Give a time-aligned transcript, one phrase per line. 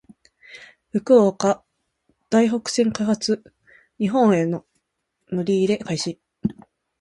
[0.93, 1.63] 福岡・
[2.31, 3.43] 台北線開設。
[3.99, 4.65] 日本への
[5.31, 6.19] 乗り入れ開始。